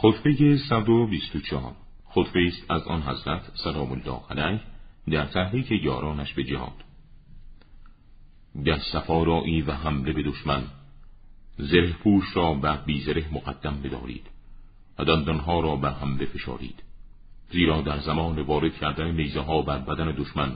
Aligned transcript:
خطبه 0.00 0.56
124 0.68 1.74
خطبه 2.08 2.46
است 2.46 2.70
از 2.70 2.82
آن 2.82 3.02
حضرت 3.02 3.42
سلام 3.54 3.92
الله 3.92 4.20
علیه 4.30 4.60
در 5.10 5.24
تحریک 5.26 5.70
یارانش 5.70 6.34
به 6.34 6.44
جهاد. 6.44 6.84
در 8.64 8.78
سفارایی 8.78 9.62
و 9.62 9.72
حمله 9.72 10.12
به 10.12 10.22
دشمن 10.22 10.62
زره 11.56 11.92
پوش 11.92 12.36
را 12.36 12.54
بر 12.54 12.76
بیزره 12.76 13.24
مقدم 13.32 13.80
بدارید 13.82 14.26
و 14.98 15.04
دندانها 15.04 15.60
را 15.60 15.76
بر 15.76 15.92
هم 15.92 16.16
بفشارید 16.16 16.82
زیرا 17.50 17.80
در 17.80 17.98
زمان 17.98 18.42
وارد 18.42 18.74
کردن 18.74 19.10
نیزه 19.10 19.40
ها 19.40 19.62
بر 19.62 19.78
بدن 19.78 20.10
دشمن 20.10 20.52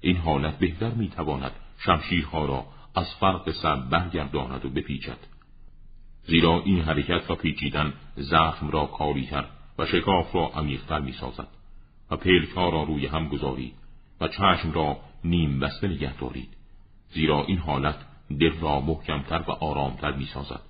این 0.00 0.16
حالت 0.16 0.58
بهتر 0.58 0.90
می‌تواند 0.90 1.52
شمشیرها 1.78 2.44
را 2.44 2.66
از 2.94 3.14
فرق 3.20 3.50
سر 3.50 3.76
برگرداند 3.76 4.64
و 4.64 4.70
بپیچد. 4.70 5.35
زیرا 6.26 6.62
این 6.64 6.80
حرکت 6.80 7.30
و 7.30 7.34
پیچیدن 7.34 7.92
زخم 8.16 8.70
را 8.70 8.86
کاریتر 8.86 9.44
و 9.78 9.86
شکاف 9.86 10.34
را 10.34 10.46
عمیقتر 10.46 11.00
می‌سازد 11.00 11.48
و 12.10 12.16
پلک 12.16 12.48
را 12.56 12.82
روی 12.82 13.06
هم 13.06 13.28
گذارید 13.28 13.74
و 14.20 14.28
چشم 14.28 14.72
را 14.72 14.96
نیم 15.24 15.60
بسته 15.60 15.88
نگه 15.88 16.16
دارید 16.16 16.48
زیرا 17.10 17.44
این 17.44 17.58
حالت 17.58 17.96
دل 18.40 18.58
را 18.60 18.80
محکمتر 18.80 19.44
و 19.48 19.50
آرامتر 19.50 20.12
می‌سازد. 20.12 20.60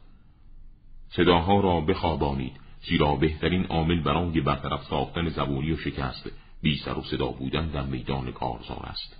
صداها 1.08 1.60
را 1.60 1.80
بخوابانید 1.80 2.60
زیرا 2.88 3.14
بهترین 3.14 3.64
عامل 3.64 4.00
برای 4.00 4.40
برطرف 4.40 4.84
ساختن 4.84 5.28
زبونی 5.28 5.72
و 5.72 5.76
شکست 5.76 6.30
بی 6.62 6.76
سر 6.76 6.98
و 6.98 7.02
صدا 7.02 7.26
بودن 7.26 7.68
در 7.68 7.82
میدان 7.82 8.32
کارزار 8.32 8.86
است. 8.86 9.16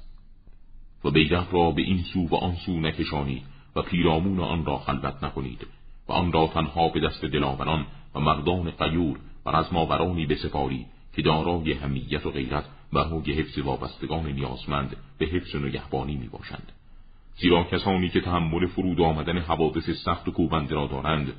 و 1.05 1.11
بیرق 1.11 1.55
را 1.55 1.71
به 1.71 1.83
این 1.83 2.03
سو 2.03 2.29
و 2.29 2.35
آن 2.35 2.55
سو 2.55 2.81
نکشانید 2.81 3.43
و 3.77 3.83
پیرامون 3.83 4.41
آن 4.41 4.65
را 4.65 4.79
خلوت 4.79 5.25
نکنید. 5.25 5.67
و 6.09 6.13
آن 6.13 6.33
را 6.33 6.47
تنها 6.47 6.89
به 6.89 7.01
دست 7.01 7.25
دلاوران 7.25 7.87
و 8.15 8.21
مردان 8.21 8.71
قیور 8.71 9.19
و 9.47 9.51
رزماورانی 9.51 10.27
بسپارید 10.27 10.87
که 11.17 11.23
دارای 11.23 11.73
همیت 11.73 12.27
و 12.27 12.31
غیرت 12.31 12.65
برای 12.93 13.33
حفظ 13.33 13.59
وابستگان 13.59 14.27
نیازمند 14.27 14.97
به 15.19 15.27
حفظ 15.27 15.55
و 15.55 15.59
نگهبانی 15.59 16.17
می 16.17 16.29
باشند. 16.29 16.73
زیرا 17.37 17.65
کسانی 17.65 18.09
که 18.09 18.21
تحمل 18.21 18.67
فرود 18.67 19.01
آمدن 19.01 19.39
حوادث 19.39 19.91
سخت 19.91 20.29
و 20.29 20.31
کوبنده 20.31 20.75
را 20.75 20.87
دارند 20.87 21.33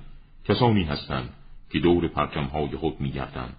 کسانی 0.46 0.84
هستند 0.84 1.34
که 1.72 1.80
دور 1.80 2.08
پرچمهای 2.08 2.76
خود 2.78 3.02
میگردند 3.02 3.56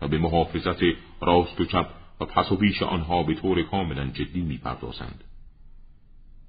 و 0.00 0.08
به 0.08 0.18
محافظت 0.18 0.82
راست 1.20 1.60
و 1.60 1.64
چپ 1.64 1.88
و 2.20 2.24
پس 2.24 2.52
و 2.52 2.56
پیش 2.56 2.82
آنها 2.82 3.22
به 3.22 3.34
طور 3.34 3.62
کاملا 3.62 4.06
جدی 4.06 4.40
می‌پردازند 4.40 5.24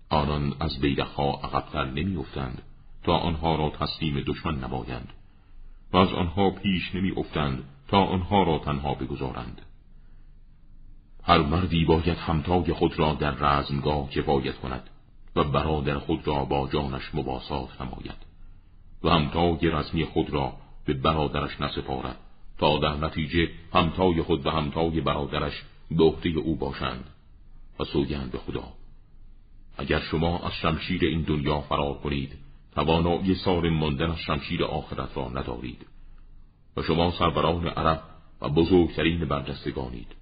آنان 0.10 0.54
از 0.60 0.80
بیدخها 0.80 1.32
عقبتر 1.44 1.86
نمیافتند 1.86 2.62
تا 3.04 3.18
آنها 3.18 3.56
را 3.56 3.70
تسلیم 3.70 4.24
دشمن 4.28 4.56
نمایند 4.60 5.14
و 5.94 5.98
از 5.98 6.10
آنها 6.10 6.50
پیش 6.50 6.96
نمیافتند 6.96 7.64
تا 7.88 8.04
آنها 8.04 8.44
را 8.44 8.60
تنها 8.60 8.94
بگذارند. 8.94 9.62
هر 11.24 11.38
مردی 11.38 11.86
باید 11.86 12.18
همتای 12.18 12.74
خود 12.74 13.00
را 13.00 13.14
در 13.14 13.32
رزمگاه 13.32 14.10
کفایت 14.10 14.56
کند 14.56 14.90
و 15.36 15.44
برادر 15.44 16.00
خود 16.00 16.28
را 16.28 16.46
با 16.46 16.70
جانش 16.74 17.16
مباسات 17.16 17.82
نماید 17.82 18.34
و 19.04 19.10
همتای 19.10 19.70
رسمی 19.70 20.06
خود 20.06 20.30
را 20.30 20.54
به 20.86 20.94
برادرش 20.94 21.62
نسپارد 21.62 22.18
تا 22.58 22.80
در 22.80 22.96
نتیجه 22.96 23.50
همتای 23.74 24.22
خود 24.22 24.46
و 24.46 24.50
همتای 24.50 25.02
برادرش 25.02 25.64
به 25.92 26.04
عهده 26.04 26.30
او 26.30 26.56
باشند 26.56 27.10
و 27.80 27.84
سوگند 27.84 28.32
به 28.32 28.38
خدا. 28.38 28.64
اگر 29.78 30.00
شما 30.00 30.40
از 30.40 30.52
شمشیر 30.54 31.06
این 31.06 31.22
دنیا 31.22 31.62
فرار 31.62 31.94
کنید 31.94 32.43
توانایی 32.76 33.36
سار 33.36 33.70
ماندن 33.70 34.12
از 34.12 34.20
شمشیر 34.20 34.64
آخرت 34.64 35.18
را 35.18 35.30
ندارید. 35.30 35.86
و 36.78 36.82
شما 36.82 37.12
سربران 37.12 37.68
عرب 37.68 38.04
و 38.42 38.50
بزرگترین 38.50 39.26
برجستگانید. 39.26 40.16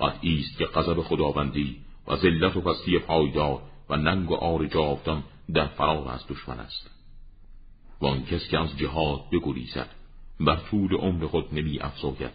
قطعی 0.00 0.40
است 0.40 0.58
که 0.58 0.64
غضب 0.64 1.00
خداوندی 1.00 1.76
و 2.08 2.16
ذلت 2.16 2.56
و 2.56 2.60
پستی 2.60 2.98
پایدار 2.98 3.62
و 3.90 3.96
ننگ 3.96 4.30
و 4.30 4.34
آر 4.34 4.66
جاودان 4.66 5.22
در 5.54 5.66
فرار 5.66 6.08
از 6.08 6.26
دشمن 6.28 6.60
است. 6.60 6.90
و 8.00 8.06
آن 8.06 8.24
کس 8.24 8.48
که 8.48 8.58
از 8.58 8.78
جهاد 8.78 9.20
بگریزد 9.32 9.88
بر 10.40 10.56
طول 10.56 10.94
عمر 10.94 11.26
خود 11.26 11.54
نمی 11.54 11.78
افزاید 11.78 12.30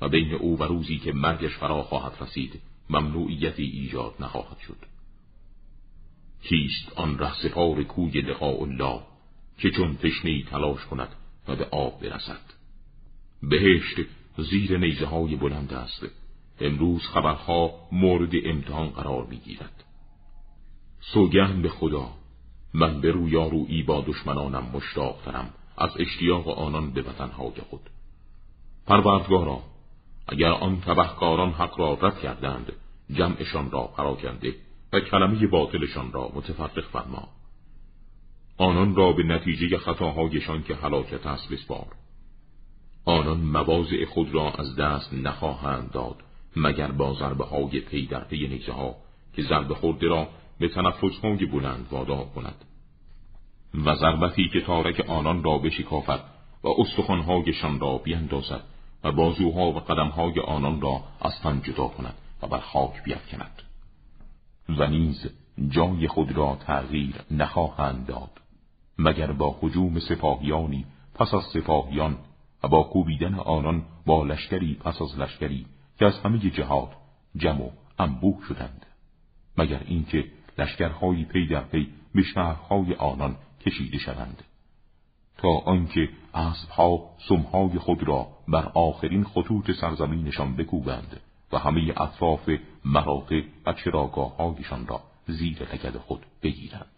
و 0.00 0.08
بین 0.08 0.34
او 0.34 0.58
و 0.58 0.62
روزی 0.62 0.98
که 0.98 1.12
مرگش 1.12 1.56
فرا 1.56 1.82
خواهد 1.82 2.12
رسید 2.20 2.60
ممنوعیتی 2.90 3.62
ایجاد 3.62 4.14
نخواهد 4.20 4.58
شد. 4.58 4.97
کیست 6.42 6.92
آن 6.96 7.18
ره 7.18 7.34
سپار 7.42 7.82
کوی 7.82 8.20
لقاء 8.20 8.62
الله 8.62 9.00
که 9.58 9.70
چون 9.70 9.96
تشنی 9.96 10.46
تلاش 10.50 10.84
کند 10.84 11.08
و 11.48 11.56
به 11.56 11.64
آب 11.64 12.00
برسد؟ 12.00 12.40
بهشت 13.42 13.96
زیر 14.38 14.78
نیزه 14.78 15.06
های 15.06 15.36
بلند 15.36 15.72
است. 15.72 16.06
امروز 16.60 17.02
خبرها 17.02 17.70
مورد 17.92 18.30
امتحان 18.44 18.88
قرار 18.88 19.26
می‌گیرد. 19.26 19.84
سوگند 21.00 21.62
به 21.62 21.68
خدا 21.68 22.10
من 22.74 23.00
به 23.00 23.10
رویارویی 23.10 23.82
با 23.82 24.04
دشمنانم 24.06 24.70
مشتاقترم 24.72 25.50
از 25.78 25.90
اشتیاق 25.98 26.48
آنان 26.48 26.90
به 26.90 27.02
وطنهای 27.02 27.60
خود. 27.70 27.90
پروردگارا 28.86 29.62
اگر 30.28 30.50
آن 30.50 30.80
تبهکاران 30.80 31.50
حق 31.52 31.80
را 31.80 31.98
رد 32.00 32.20
کردند 32.20 32.72
جمعشان 33.12 33.70
را 33.70 33.82
پراکنده 33.82 34.54
و 34.92 35.00
کلمه 35.00 35.46
باطلشان 35.46 36.12
را 36.12 36.32
متفرق 36.34 36.84
فرما. 36.92 37.28
آنان 38.56 38.94
را 38.94 39.12
به 39.12 39.22
نتیجه 39.22 39.78
خطاهایشان 39.78 40.62
که 40.62 40.74
هلاکت 40.74 41.26
است 41.26 41.52
بسپار. 41.52 41.86
آنان 43.04 43.40
مواضع 43.40 44.04
خود 44.04 44.34
را 44.34 44.50
از 44.50 44.76
دست 44.76 45.14
نخواهند 45.14 45.90
داد 45.92 46.16
مگر 46.56 46.92
با 46.92 47.14
ضربه 47.14 47.44
های 47.44 47.80
پی 47.80 48.06
در 48.06 48.24
پی 48.24 48.48
نیزه 48.48 48.72
ها 48.72 48.96
که 49.36 49.42
ضربه 49.42 49.74
خورده 49.74 50.06
را 50.06 50.28
به 50.60 50.70
های 51.22 51.46
بلند 51.46 51.86
وادار 51.90 52.24
کند. 52.24 52.64
و 53.74 53.94
ضربتی 53.94 54.48
که 54.48 54.60
تارک 54.60 55.04
آنان 55.08 55.44
را 55.44 55.58
بشکافد 55.58 56.20
و 56.64 56.68
استخوانهایشان 56.78 57.80
را 57.80 57.98
بیندازد 57.98 58.64
و 59.04 59.12
بازوها 59.12 59.70
و 59.70 59.80
قدمهای 59.80 60.40
آنان 60.40 60.80
را 60.80 61.02
از 61.20 61.40
تن 61.42 61.60
جدا 61.60 61.88
کند 61.88 62.14
و 62.42 62.46
بر 62.46 62.58
خاک 62.58 63.02
بیفکند. 63.04 63.62
و 64.68 64.86
نیز 64.86 65.30
جای 65.68 66.08
خود 66.08 66.32
را 66.32 66.56
تغییر 66.60 67.14
نخواهند 67.30 68.06
داد. 68.06 68.30
مگر 68.98 69.32
با 69.32 69.58
حجوم 69.60 69.98
سپاهیانی 69.98 70.86
پس 71.14 71.34
از 71.34 71.42
سپاهیان 71.42 72.18
و 72.64 72.68
با 72.68 72.82
کوبیدن 72.82 73.34
آنان 73.34 73.82
با 74.06 74.24
لشکری 74.24 74.74
پس 74.74 75.02
از 75.02 75.18
لشکری 75.18 75.66
که 75.98 76.06
از 76.06 76.18
همه 76.18 76.38
جهات 76.38 76.90
جمع 77.36 77.62
و 77.62 77.70
انبوه 77.98 78.44
شدند. 78.48 78.86
مگر 79.58 79.82
اینکه 79.86 80.24
لشکرهایی 80.58 81.24
پی 81.24 81.46
در 81.46 81.60
پی 81.60 81.88
به 82.14 82.22
شهرهای 82.22 82.94
آنان 82.94 83.36
کشیده 83.60 83.98
شوند. 83.98 84.42
تا 85.38 85.48
آنکه 85.48 86.08
اسبها 86.34 87.10
سمهای 87.28 87.78
خود 87.78 88.02
را 88.02 88.26
بر 88.48 88.72
آخرین 88.74 89.24
خطوط 89.24 89.70
سرزمینشان 89.70 90.56
بکوبند. 90.56 91.20
و 91.52 91.58
همه 91.58 92.00
اطراف 92.00 92.50
مراتع 92.84 93.42
و 93.66 93.72
چراگاههایشان 93.72 94.86
را 94.86 95.00
زیر 95.26 95.62
لگد 95.62 95.96
خود 95.96 96.26
بگیرند. 96.42 96.97